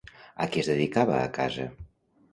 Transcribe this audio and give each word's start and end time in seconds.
A 0.45 0.47
què 0.55 0.63
es 0.63 0.69
dedicava 0.71 1.19
a 1.21 1.29
casa? 1.39 1.71